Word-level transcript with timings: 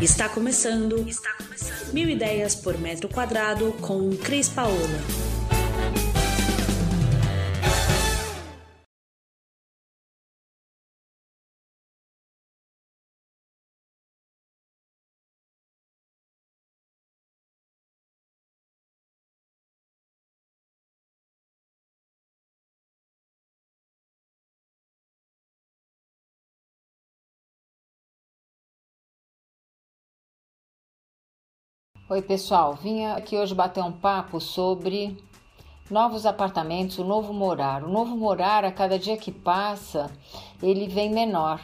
Está 0.00 0.28
começando. 0.28 1.04
Está 1.08 1.32
começando. 1.32 1.92
Mil 1.92 2.08
ideias 2.08 2.54
por 2.54 2.78
metro 2.78 3.08
quadrado 3.08 3.72
com 3.80 4.10
Cris 4.16 4.48
Paola. 4.48 5.27
Oi, 32.10 32.22
pessoal. 32.22 32.72
Vim 32.74 33.04
aqui 33.04 33.36
hoje 33.36 33.54
bater 33.54 33.84
um 33.84 33.92
papo 33.92 34.40
sobre 34.40 35.14
novos 35.90 36.24
apartamentos, 36.24 36.96
o 36.96 37.04
novo 37.04 37.34
morar. 37.34 37.84
O 37.84 37.90
novo 37.90 38.16
morar, 38.16 38.64
a 38.64 38.72
cada 38.72 38.98
dia 38.98 39.18
que 39.18 39.30
passa, 39.30 40.10
ele 40.62 40.88
vem 40.88 41.10
menor. 41.10 41.60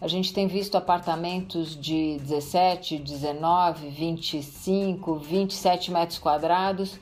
A 0.00 0.06
gente 0.06 0.32
tem 0.32 0.46
visto 0.46 0.76
apartamentos 0.76 1.74
de 1.74 2.16
17, 2.20 2.96
19, 2.96 3.88
25, 3.88 5.16
27 5.16 5.90
metros 5.90 6.20
quadrados 6.20 7.00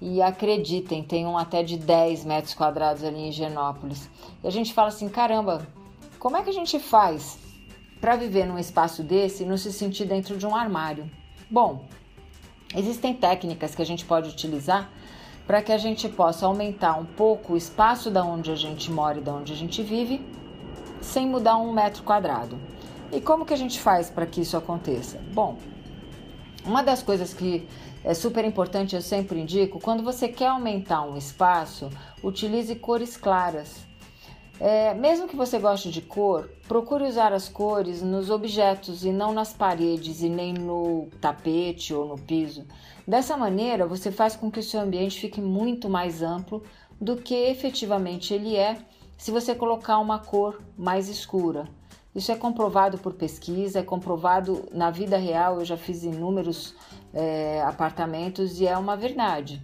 e 0.00 0.20
acreditem, 0.20 1.04
tem 1.04 1.24
um 1.24 1.38
até 1.38 1.62
de 1.62 1.76
10 1.76 2.24
metros 2.24 2.52
quadrados 2.52 3.04
ali 3.04 3.28
em 3.28 3.30
Genópolis. 3.30 4.10
E 4.42 4.48
a 4.48 4.50
gente 4.50 4.74
fala 4.74 4.88
assim: 4.88 5.08
caramba, 5.08 5.64
como 6.18 6.36
é 6.36 6.42
que 6.42 6.50
a 6.50 6.54
gente 6.54 6.80
faz 6.80 7.38
para 8.00 8.16
viver 8.16 8.44
num 8.44 8.58
espaço 8.58 9.04
desse 9.04 9.44
e 9.44 9.46
não 9.46 9.56
se 9.56 9.72
sentir 9.72 10.04
dentro 10.04 10.36
de 10.36 10.44
um 10.44 10.56
armário? 10.56 11.08
Bom, 11.48 11.84
Existem 12.74 13.14
técnicas 13.14 13.74
que 13.74 13.82
a 13.82 13.86
gente 13.86 14.04
pode 14.04 14.28
utilizar 14.28 14.90
para 15.46 15.62
que 15.62 15.72
a 15.72 15.78
gente 15.78 16.08
possa 16.08 16.46
aumentar 16.46 16.98
um 16.98 17.04
pouco 17.04 17.52
o 17.52 17.56
espaço 17.56 18.10
da 18.10 18.24
onde 18.24 18.50
a 18.50 18.56
gente 18.56 18.90
mora 18.90 19.18
e 19.18 19.22
da 19.22 19.32
onde 19.32 19.52
a 19.52 19.56
gente 19.56 19.82
vive, 19.82 20.24
sem 21.00 21.26
mudar 21.26 21.56
um 21.58 21.72
metro 21.72 22.02
quadrado. 22.02 22.58
E 23.12 23.20
como 23.20 23.44
que 23.44 23.54
a 23.54 23.56
gente 23.56 23.78
faz 23.78 24.10
para 24.10 24.26
que 24.26 24.40
isso 24.40 24.56
aconteça? 24.56 25.20
Bom, 25.32 25.58
uma 26.64 26.82
das 26.82 27.02
coisas 27.02 27.34
que 27.34 27.68
é 28.02 28.12
super 28.12 28.44
importante, 28.44 28.96
eu 28.96 29.02
sempre 29.02 29.38
indico, 29.38 29.78
quando 29.78 30.02
você 30.02 30.28
quer 30.28 30.48
aumentar 30.48 31.02
um 31.02 31.16
espaço, 31.16 31.90
utilize 32.22 32.74
cores 32.74 33.16
claras. 33.16 33.86
É, 34.60 34.94
mesmo 34.94 35.26
que 35.26 35.34
você 35.34 35.58
goste 35.58 35.90
de 35.90 36.00
cor, 36.00 36.48
procure 36.68 37.04
usar 37.04 37.32
as 37.32 37.48
cores 37.48 38.02
nos 38.02 38.30
objetos 38.30 39.04
e 39.04 39.10
não 39.10 39.32
nas 39.32 39.52
paredes 39.52 40.22
e 40.22 40.28
nem 40.28 40.52
no 40.52 41.08
tapete 41.20 41.92
ou 41.92 42.06
no 42.06 42.16
piso. 42.16 42.64
Dessa 43.06 43.36
maneira, 43.36 43.86
você 43.86 44.12
faz 44.12 44.36
com 44.36 44.50
que 44.50 44.60
o 44.60 44.62
seu 44.62 44.80
ambiente 44.80 45.20
fique 45.20 45.40
muito 45.40 45.88
mais 45.88 46.22
amplo 46.22 46.62
do 47.00 47.16
que 47.16 47.34
efetivamente 47.34 48.32
ele 48.32 48.56
é 48.56 48.78
se 49.18 49.30
você 49.30 49.54
colocar 49.54 49.98
uma 49.98 50.18
cor 50.18 50.60
mais 50.76 51.08
escura. 51.08 51.68
Isso 52.14 52.30
é 52.30 52.36
comprovado 52.36 52.96
por 52.98 53.14
pesquisa, 53.14 53.80
é 53.80 53.82
comprovado 53.82 54.68
na 54.72 54.90
vida 54.90 55.16
real. 55.16 55.58
Eu 55.58 55.64
já 55.64 55.76
fiz 55.76 56.04
inúmeros 56.04 56.74
é, 57.12 57.60
apartamentos 57.62 58.60
e 58.60 58.66
é 58.66 58.78
uma 58.78 58.96
verdade. 58.96 59.60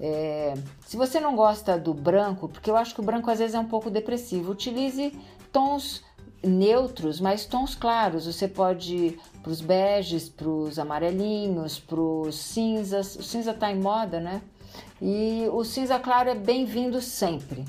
É, 0.00 0.54
se 0.86 0.96
você 0.96 1.20
não 1.20 1.36
gosta 1.36 1.78
do 1.78 1.94
branco, 1.94 2.48
porque 2.48 2.70
eu 2.70 2.76
acho 2.76 2.94
que 2.94 3.00
o 3.00 3.04
branco 3.04 3.30
às 3.30 3.38
vezes 3.38 3.54
é 3.54 3.58
um 3.58 3.66
pouco 3.66 3.90
depressivo, 3.90 4.52
utilize 4.52 5.12
tons 5.52 6.02
neutros, 6.42 7.20
mas 7.20 7.46
tons 7.46 7.74
claros. 7.74 8.26
Você 8.26 8.46
pode 8.46 8.94
ir 8.94 9.20
para 9.42 9.50
os 9.50 9.60
beges, 9.60 10.28
para 10.28 10.48
os 10.48 10.78
amarelinhos, 10.78 11.78
para 11.78 12.00
os 12.00 12.36
cinzas. 12.36 13.16
O 13.16 13.22
cinza 13.22 13.52
está 13.52 13.70
em 13.70 13.80
moda, 13.80 14.20
né? 14.20 14.42
E 15.00 15.46
o 15.52 15.64
cinza 15.64 15.98
claro 15.98 16.28
é 16.30 16.34
bem-vindo 16.34 17.00
sempre. 17.00 17.64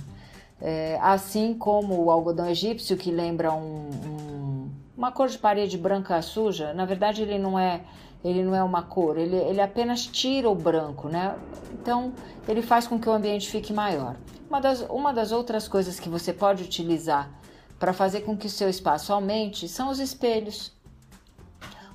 É, 0.61 0.97
assim 1.01 1.53
como 1.53 2.01
o 2.01 2.11
algodão 2.11 2.49
egípcio, 2.49 2.97
que 2.97 3.11
lembra 3.11 3.51
um, 3.53 3.89
um, 3.89 4.69
uma 4.97 5.11
cor 5.11 5.27
de 5.27 5.37
parede 5.37 5.77
branca 5.77 6.21
suja, 6.21 6.73
na 6.73 6.85
verdade 6.85 7.21
ele 7.21 7.37
não 7.37 7.59
é 7.59 7.81
ele 8.25 8.43
não 8.43 8.55
é 8.55 8.63
uma 8.63 8.81
cor, 8.81 9.17
ele, 9.17 9.35
ele 9.35 9.61
apenas 9.61 10.03
tira 10.07 10.49
o 10.49 10.55
branco, 10.55 11.07
né? 11.07 11.37
Então, 11.73 12.11
ele 12.47 12.63
faz 12.63 12.87
com 12.87 12.99
que 12.99 13.07
o 13.07 13.11
ambiente 13.11 13.47
fique 13.47 13.71
maior. 13.71 14.15
Uma 14.49 14.59
das, 14.59 14.81
uma 14.89 15.13
das 15.13 15.31
outras 15.31 15.67
coisas 15.67 15.99
que 15.99 16.09
você 16.09 16.33
pode 16.33 16.63
utilizar 16.63 17.29
para 17.77 17.93
fazer 17.93 18.21
com 18.21 18.35
que 18.35 18.47
o 18.47 18.49
seu 18.49 18.67
espaço 18.67 19.13
aumente 19.13 19.67
são 19.69 19.89
os 19.89 19.99
espelhos. 19.99 20.71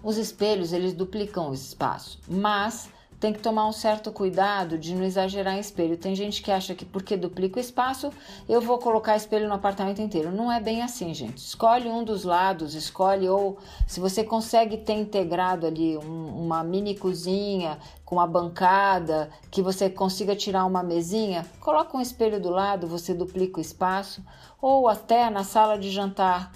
Os 0.04 0.16
espelhos, 0.16 0.72
eles 0.72 0.92
duplicam 0.92 1.50
o 1.50 1.54
espaço, 1.54 2.20
mas 2.28 2.88
tem 3.20 3.34
que 3.34 3.38
tomar 3.38 3.68
um 3.68 3.72
certo 3.72 4.10
cuidado 4.10 4.78
de 4.78 4.94
não 4.94 5.04
exagerar 5.04 5.54
em 5.54 5.60
espelho. 5.60 5.98
Tem 5.98 6.14
gente 6.14 6.42
que 6.42 6.50
acha 6.50 6.74
que 6.74 6.86
porque 6.86 7.18
duplica 7.18 7.58
o 7.58 7.60
espaço, 7.60 8.10
eu 8.48 8.62
vou 8.62 8.78
colocar 8.78 9.14
espelho 9.14 9.46
no 9.46 9.52
apartamento 9.52 10.00
inteiro. 10.00 10.32
Não 10.32 10.50
é 10.50 10.58
bem 10.58 10.80
assim, 10.80 11.12
gente. 11.12 11.36
Escolhe 11.36 11.86
um 11.86 12.02
dos 12.02 12.24
lados, 12.24 12.74
escolhe 12.74 13.28
ou 13.28 13.58
se 13.86 14.00
você 14.00 14.24
consegue 14.24 14.78
ter 14.78 14.94
integrado 14.94 15.66
ali 15.66 15.98
um, 15.98 16.44
uma 16.44 16.64
mini 16.64 16.96
cozinha 16.96 17.78
com 18.06 18.16
uma 18.16 18.26
bancada, 18.26 19.30
que 19.50 19.60
você 19.60 19.90
consiga 19.90 20.34
tirar 20.34 20.64
uma 20.64 20.82
mesinha, 20.82 21.46
coloca 21.60 21.96
um 21.96 22.00
espelho 22.00 22.40
do 22.40 22.48
lado, 22.48 22.86
você 22.86 23.12
duplica 23.12 23.58
o 23.58 23.60
espaço, 23.60 24.24
ou 24.60 24.88
até 24.88 25.30
na 25.30 25.44
sala 25.44 25.78
de 25.78 25.90
jantar 25.90 26.50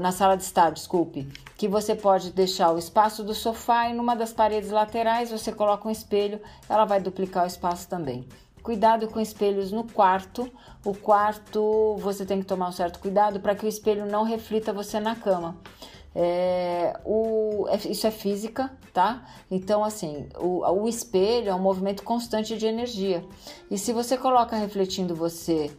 na 0.00 0.12
sala 0.12 0.36
de 0.36 0.42
estar, 0.42 0.70
desculpe, 0.70 1.28
que 1.56 1.68
você 1.68 1.94
pode 1.94 2.30
deixar 2.32 2.72
o 2.72 2.78
espaço 2.78 3.22
do 3.22 3.34
sofá 3.34 3.88
e 3.88 3.94
numa 3.94 4.16
das 4.16 4.32
paredes 4.32 4.70
laterais 4.70 5.30
você 5.30 5.52
coloca 5.52 5.86
um 5.86 5.90
espelho, 5.90 6.40
ela 6.68 6.84
vai 6.84 7.00
duplicar 7.00 7.44
o 7.44 7.46
espaço 7.46 7.88
também. 7.88 8.26
Cuidado 8.62 9.08
com 9.08 9.20
espelhos 9.20 9.72
no 9.72 9.84
quarto. 9.84 10.50
O 10.84 10.94
quarto 10.94 11.96
você 11.98 12.24
tem 12.24 12.40
que 12.40 12.46
tomar 12.46 12.68
um 12.68 12.72
certo 12.72 13.00
cuidado 13.00 13.40
para 13.40 13.54
que 13.56 13.66
o 13.66 13.68
espelho 13.68 14.06
não 14.06 14.22
reflita 14.22 14.72
você 14.72 15.00
na 15.00 15.16
cama. 15.16 15.56
É, 16.14 16.96
o, 17.04 17.66
é, 17.68 17.76
isso 17.88 18.06
é 18.06 18.10
física, 18.10 18.70
tá? 18.92 19.26
Então, 19.50 19.82
assim, 19.82 20.28
o, 20.38 20.60
o 20.60 20.88
espelho 20.88 21.48
é 21.48 21.54
um 21.54 21.58
movimento 21.58 22.02
constante 22.04 22.56
de 22.56 22.66
energia. 22.66 23.24
E 23.70 23.78
se 23.78 23.92
você 23.92 24.16
coloca 24.16 24.54
refletindo 24.54 25.14
você 25.14 25.70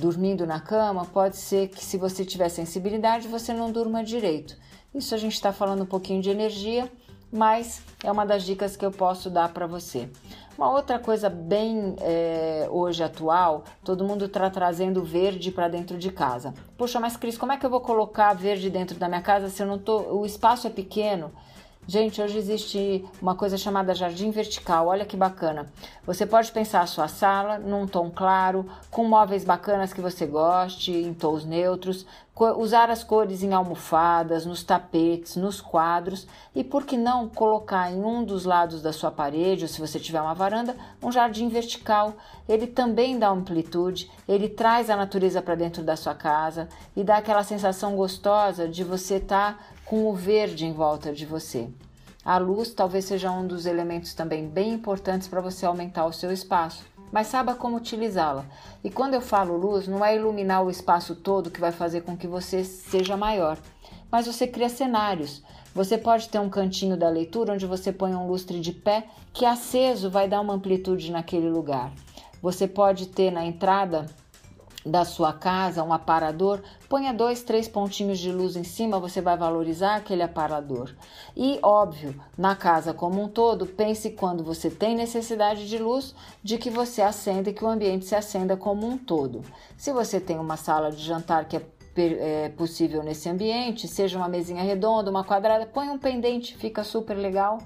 dormindo 0.00 0.46
na 0.46 0.58
cama, 0.58 1.04
pode 1.04 1.36
ser 1.36 1.68
que 1.68 1.84
se 1.84 1.96
você 1.96 2.24
tiver 2.24 2.48
sensibilidade, 2.48 3.28
você 3.28 3.52
não 3.52 3.70
durma 3.70 4.02
direito. 4.02 4.56
Isso 4.94 5.14
a 5.14 5.18
gente 5.18 5.34
está 5.34 5.52
falando 5.52 5.82
um 5.82 5.86
pouquinho 5.86 6.20
de 6.20 6.30
energia, 6.30 6.90
mas 7.30 7.80
é 8.02 8.10
uma 8.10 8.26
das 8.26 8.42
dicas 8.42 8.76
que 8.76 8.84
eu 8.84 8.90
posso 8.90 9.30
dar 9.30 9.52
para 9.52 9.66
você. 9.66 10.08
Uma 10.58 10.70
outra 10.72 10.98
coisa 10.98 11.30
bem 11.30 11.94
é, 12.00 12.66
hoje 12.70 13.02
atual, 13.02 13.64
todo 13.84 14.04
mundo 14.04 14.24
está 14.24 14.50
trazendo 14.50 15.02
verde 15.02 15.50
para 15.50 15.68
dentro 15.68 15.96
de 15.96 16.10
casa. 16.10 16.52
Poxa, 16.76 16.98
mas 16.98 17.16
Cris, 17.16 17.38
como 17.38 17.52
é 17.52 17.56
que 17.56 17.64
eu 17.64 17.70
vou 17.70 17.80
colocar 17.80 18.34
verde 18.34 18.68
dentro 18.68 18.98
da 18.98 19.08
minha 19.08 19.22
casa 19.22 19.48
se 19.48 19.62
eu 19.62 19.66
não 19.66 19.78
tô, 19.78 20.00
o 20.18 20.26
espaço 20.26 20.66
é 20.66 20.70
pequeno? 20.70 21.30
Gente, 21.92 22.22
hoje 22.22 22.38
existe 22.38 23.04
uma 23.20 23.34
coisa 23.34 23.58
chamada 23.58 23.96
jardim 23.96 24.30
vertical. 24.30 24.86
Olha 24.86 25.04
que 25.04 25.16
bacana. 25.16 25.66
Você 26.06 26.24
pode 26.24 26.52
pensar 26.52 26.82
a 26.82 26.86
sua 26.86 27.08
sala 27.08 27.58
num 27.58 27.84
tom 27.84 28.08
claro, 28.08 28.64
com 28.92 29.08
móveis 29.08 29.42
bacanas 29.42 29.92
que 29.92 30.00
você 30.00 30.24
goste, 30.24 30.92
em 30.92 31.12
tons 31.12 31.44
neutros, 31.44 32.06
usar 32.56 32.90
as 32.90 33.02
cores 33.02 33.42
em 33.42 33.52
almofadas, 33.52 34.46
nos 34.46 34.62
tapetes, 34.62 35.34
nos 35.34 35.60
quadros 35.60 36.28
e 36.54 36.62
por 36.62 36.86
que 36.86 36.96
não 36.96 37.28
colocar 37.28 37.90
em 37.90 38.04
um 38.04 38.22
dos 38.22 38.44
lados 38.44 38.80
da 38.80 38.92
sua 38.92 39.10
parede, 39.10 39.64
ou 39.64 39.68
se 39.68 39.80
você 39.80 39.98
tiver 39.98 40.20
uma 40.20 40.32
varanda, 40.32 40.76
um 41.02 41.10
jardim 41.10 41.48
vertical. 41.48 42.14
Ele 42.48 42.68
também 42.68 43.18
dá 43.18 43.30
amplitude, 43.30 44.08
ele 44.28 44.48
traz 44.48 44.88
a 44.90 44.96
natureza 44.96 45.42
para 45.42 45.56
dentro 45.56 45.82
da 45.82 45.96
sua 45.96 46.14
casa 46.14 46.68
e 46.96 47.02
dá 47.02 47.16
aquela 47.16 47.42
sensação 47.42 47.96
gostosa 47.96 48.68
de 48.68 48.84
você 48.84 49.16
estar 49.16 49.58
tá 49.58 49.64
com 49.84 50.08
o 50.08 50.14
verde 50.14 50.64
em 50.64 50.72
volta 50.72 51.12
de 51.12 51.26
você. 51.26 51.68
A 52.30 52.38
luz 52.38 52.70
talvez 52.70 53.06
seja 53.06 53.28
um 53.32 53.44
dos 53.44 53.66
elementos 53.66 54.14
também 54.14 54.46
bem 54.46 54.74
importantes 54.74 55.26
para 55.26 55.40
você 55.40 55.66
aumentar 55.66 56.06
o 56.06 56.12
seu 56.12 56.30
espaço, 56.30 56.84
mas 57.10 57.26
saiba 57.26 57.56
como 57.56 57.76
utilizá-la. 57.76 58.44
E 58.84 58.88
quando 58.88 59.14
eu 59.14 59.20
falo 59.20 59.56
luz, 59.56 59.88
não 59.88 60.04
é 60.04 60.14
iluminar 60.14 60.62
o 60.62 60.70
espaço 60.70 61.16
todo 61.16 61.50
que 61.50 61.60
vai 61.60 61.72
fazer 61.72 62.02
com 62.02 62.16
que 62.16 62.28
você 62.28 62.62
seja 62.62 63.16
maior, 63.16 63.58
mas 64.12 64.28
você 64.28 64.46
cria 64.46 64.68
cenários. 64.68 65.42
Você 65.74 65.98
pode 65.98 66.28
ter 66.28 66.38
um 66.38 66.48
cantinho 66.48 66.96
da 66.96 67.08
leitura 67.08 67.52
onde 67.52 67.66
você 67.66 67.90
põe 67.90 68.14
um 68.14 68.28
lustre 68.28 68.60
de 68.60 68.70
pé 68.70 69.08
que 69.32 69.44
aceso 69.44 70.08
vai 70.08 70.28
dar 70.28 70.40
uma 70.40 70.54
amplitude 70.54 71.10
naquele 71.10 71.50
lugar. 71.50 71.90
Você 72.40 72.68
pode 72.68 73.08
ter 73.08 73.32
na 73.32 73.44
entrada 73.44 74.06
da 74.84 75.04
sua 75.04 75.32
casa, 75.32 75.82
um 75.82 75.92
aparador, 75.92 76.62
ponha 76.88 77.12
dois, 77.12 77.42
três 77.42 77.68
pontinhos 77.68 78.18
de 78.18 78.32
luz 78.32 78.56
em 78.56 78.64
cima, 78.64 78.98
você 78.98 79.20
vai 79.20 79.36
valorizar 79.36 79.96
aquele 79.96 80.22
aparador. 80.22 80.90
E, 81.36 81.58
óbvio, 81.62 82.14
na 82.36 82.56
casa 82.56 82.94
como 82.94 83.22
um 83.22 83.28
todo, 83.28 83.66
pense 83.66 84.10
quando 84.10 84.42
você 84.42 84.70
tem 84.70 84.96
necessidade 84.96 85.68
de 85.68 85.78
luz, 85.78 86.14
de 86.42 86.56
que 86.56 86.70
você 86.70 87.02
acenda 87.02 87.50
e 87.50 87.52
que 87.52 87.64
o 87.64 87.68
ambiente 87.68 88.06
se 88.06 88.14
acenda 88.14 88.56
como 88.56 88.86
um 88.86 88.96
todo. 88.96 89.42
Se 89.76 89.92
você 89.92 90.18
tem 90.18 90.38
uma 90.38 90.56
sala 90.56 90.90
de 90.90 91.04
jantar 91.04 91.44
que 91.44 91.56
é 91.56 91.62
é, 91.96 92.48
possível 92.50 93.02
nesse 93.02 93.28
ambiente, 93.28 93.88
seja 93.88 94.16
uma 94.16 94.28
mesinha 94.28 94.62
redonda, 94.62 95.10
uma 95.10 95.24
quadrada, 95.24 95.66
põe 95.66 95.90
um 95.90 95.98
pendente, 95.98 96.56
fica 96.56 96.84
super 96.84 97.14
legal. 97.14 97.58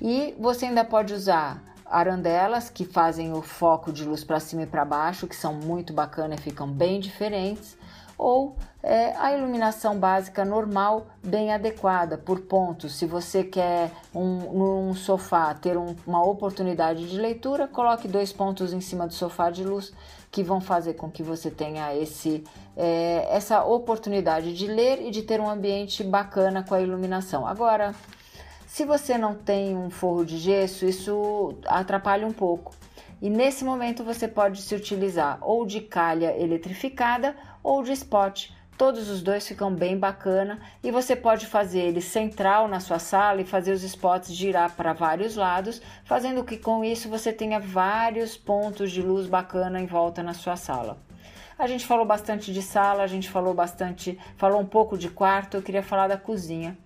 E 0.00 0.34
você 0.38 0.66
ainda 0.66 0.84
pode 0.84 1.12
usar 1.12 1.62
arandelas 1.90 2.70
que 2.70 2.84
fazem 2.84 3.32
o 3.32 3.42
foco 3.42 3.92
de 3.92 4.04
luz 4.04 4.22
para 4.22 4.38
cima 4.38 4.62
e 4.62 4.66
para 4.66 4.84
baixo, 4.84 5.26
que 5.26 5.34
são 5.34 5.52
muito 5.52 5.92
bacanas 5.92 6.38
e 6.38 6.42
ficam 6.42 6.68
bem 6.68 7.00
diferentes, 7.00 7.76
ou 8.16 8.54
é, 8.82 9.14
a 9.16 9.32
iluminação 9.36 9.98
básica 9.98 10.44
normal 10.44 11.06
bem 11.22 11.52
adequada 11.52 12.18
por 12.18 12.40
pontos. 12.40 12.94
Se 12.96 13.06
você 13.06 13.42
quer 13.42 13.90
um, 14.14 14.52
num 14.52 14.94
sofá 14.94 15.54
ter 15.54 15.76
um, 15.76 15.96
uma 16.06 16.22
oportunidade 16.22 17.08
de 17.08 17.18
leitura, 17.18 17.66
coloque 17.66 18.06
dois 18.06 18.30
pontos 18.32 18.72
em 18.72 18.80
cima 18.80 19.06
do 19.06 19.14
sofá 19.14 19.50
de 19.50 19.64
luz 19.64 19.92
que 20.30 20.42
vão 20.42 20.60
fazer 20.60 20.94
com 20.94 21.10
que 21.10 21.22
você 21.22 21.50
tenha 21.50 21.94
esse, 21.96 22.44
é, 22.76 23.26
essa 23.30 23.64
oportunidade 23.64 24.54
de 24.54 24.66
ler 24.66 25.00
e 25.00 25.10
de 25.10 25.22
ter 25.22 25.40
um 25.40 25.48
ambiente 25.48 26.04
bacana 26.04 26.62
com 26.62 26.74
a 26.74 26.80
iluminação. 26.80 27.46
Agora, 27.46 27.94
se 28.70 28.84
você 28.84 29.18
não 29.18 29.34
tem 29.34 29.76
um 29.76 29.90
forro 29.90 30.24
de 30.24 30.38
gesso, 30.38 30.86
isso 30.86 31.56
atrapalha 31.66 32.24
um 32.24 32.32
pouco. 32.32 32.72
E 33.20 33.28
nesse 33.28 33.64
momento 33.64 34.04
você 34.04 34.28
pode 34.28 34.62
se 34.62 34.76
utilizar 34.76 35.38
ou 35.40 35.66
de 35.66 35.80
calha 35.80 36.40
eletrificada 36.40 37.34
ou 37.64 37.82
de 37.82 37.90
spot. 37.90 38.48
Todos 38.78 39.10
os 39.10 39.22
dois 39.22 39.46
ficam 39.46 39.74
bem 39.74 39.98
bacana 39.98 40.60
e 40.84 40.92
você 40.92 41.16
pode 41.16 41.46
fazer 41.46 41.80
ele 41.80 42.00
central 42.00 42.68
na 42.68 42.78
sua 42.78 43.00
sala 43.00 43.40
e 43.40 43.44
fazer 43.44 43.72
os 43.72 43.82
spots 43.82 44.32
girar 44.32 44.70
para 44.76 44.92
vários 44.92 45.34
lados, 45.34 45.82
fazendo 46.04 46.44
que 46.44 46.56
com 46.56 46.84
isso 46.84 47.08
você 47.08 47.32
tenha 47.32 47.58
vários 47.58 48.36
pontos 48.36 48.92
de 48.92 49.02
luz 49.02 49.26
bacana 49.26 49.80
em 49.80 49.86
volta 49.86 50.22
na 50.22 50.32
sua 50.32 50.54
sala. 50.54 50.96
A 51.58 51.66
gente 51.66 51.84
falou 51.84 52.06
bastante 52.06 52.52
de 52.52 52.62
sala, 52.62 53.02
a 53.02 53.08
gente 53.08 53.28
falou 53.28 53.52
bastante, 53.52 54.16
falou 54.36 54.60
um 54.60 54.66
pouco 54.66 54.96
de 54.96 55.10
quarto, 55.10 55.56
eu 55.56 55.62
queria 55.62 55.82
falar 55.82 56.06
da 56.06 56.16
cozinha. 56.16 56.78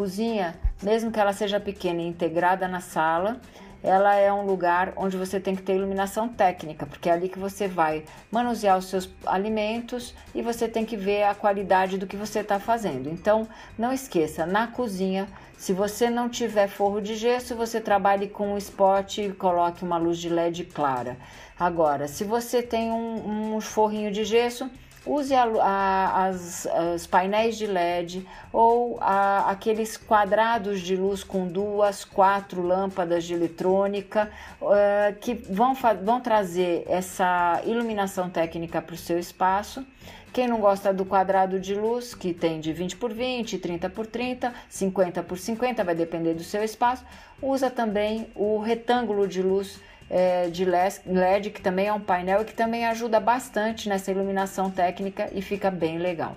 Cozinha, 0.00 0.54
mesmo 0.82 1.12
que 1.12 1.20
ela 1.20 1.34
seja 1.34 1.60
pequena 1.60 2.00
e 2.00 2.06
integrada 2.06 2.66
na 2.66 2.80
sala, 2.80 3.38
ela 3.82 4.14
é 4.14 4.32
um 4.32 4.46
lugar 4.46 4.94
onde 4.96 5.14
você 5.14 5.38
tem 5.38 5.54
que 5.54 5.60
ter 5.60 5.74
iluminação 5.74 6.26
técnica, 6.26 6.86
porque 6.86 7.10
é 7.10 7.12
ali 7.12 7.28
que 7.28 7.38
você 7.38 7.68
vai 7.68 8.04
manusear 8.30 8.78
os 8.78 8.86
seus 8.86 9.10
alimentos 9.26 10.14
e 10.34 10.40
você 10.40 10.66
tem 10.66 10.86
que 10.86 10.96
ver 10.96 11.24
a 11.24 11.34
qualidade 11.34 11.98
do 11.98 12.06
que 12.06 12.16
você 12.16 12.38
está 12.38 12.58
fazendo. 12.58 13.10
Então, 13.10 13.46
não 13.78 13.92
esqueça, 13.92 14.46
na 14.46 14.66
cozinha, 14.66 15.28
se 15.58 15.74
você 15.74 16.08
não 16.08 16.30
tiver 16.30 16.68
forro 16.68 17.02
de 17.02 17.14
gesso, 17.14 17.54
você 17.54 17.78
trabalhe 17.78 18.26
com 18.26 18.54
um 18.54 18.56
spot 18.56 19.18
e 19.18 19.28
coloque 19.34 19.84
uma 19.84 19.98
luz 19.98 20.16
de 20.16 20.30
LED 20.30 20.64
clara. 20.64 21.18
Agora, 21.58 22.08
se 22.08 22.24
você 22.24 22.62
tem 22.62 22.90
um, 22.90 23.56
um 23.56 23.60
forrinho 23.60 24.10
de 24.10 24.24
gesso, 24.24 24.70
Use 25.06 25.34
a, 25.34 25.44
a, 25.44 26.26
as, 26.26 26.68
os 26.94 27.06
painéis 27.06 27.56
de 27.56 27.66
LED 27.66 28.26
ou 28.52 28.98
a, 29.00 29.50
aqueles 29.50 29.96
quadrados 29.96 30.80
de 30.80 30.94
luz 30.94 31.24
com 31.24 31.46
duas, 31.46 32.04
quatro 32.04 32.60
lâmpadas 32.60 33.24
de 33.24 33.32
eletrônica 33.32 34.30
uh, 34.60 35.14
que 35.20 35.34
vão, 35.34 35.74
vão 36.02 36.20
trazer 36.20 36.84
essa 36.86 37.62
iluminação 37.64 38.28
técnica 38.28 38.82
para 38.82 38.94
o 38.94 38.98
seu 38.98 39.18
espaço. 39.18 39.84
Quem 40.32 40.46
não 40.46 40.60
gosta 40.60 40.92
do 40.92 41.04
quadrado 41.04 41.58
de 41.58 41.74
luz, 41.74 42.14
que 42.14 42.32
tem 42.32 42.60
de 42.60 42.72
20 42.72 42.96
por 42.96 43.12
20, 43.12 43.58
30 43.58 43.90
por 43.90 44.06
30, 44.06 44.54
50 44.68 45.22
por 45.24 45.38
50, 45.38 45.82
vai 45.82 45.94
depender 45.94 46.34
do 46.34 46.44
seu 46.44 46.62
espaço, 46.62 47.04
usa 47.42 47.68
também 47.68 48.28
o 48.36 48.58
retângulo 48.58 49.26
de 49.26 49.42
luz 49.42 49.80
é, 50.10 50.48
de 50.48 50.64
LED, 50.64 51.50
que 51.50 51.62
também 51.62 51.86
é 51.86 51.92
um 51.92 52.00
painel 52.00 52.42
e 52.42 52.44
que 52.44 52.52
também 52.52 52.84
ajuda 52.84 53.20
bastante 53.20 53.88
nessa 53.88 54.10
iluminação 54.10 54.70
técnica 54.70 55.30
e 55.32 55.40
fica 55.40 55.70
bem 55.70 55.98
legal. 55.98 56.36